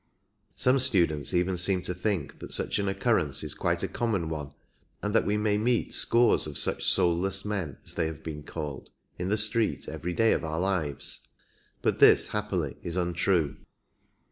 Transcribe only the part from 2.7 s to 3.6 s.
an occurrence is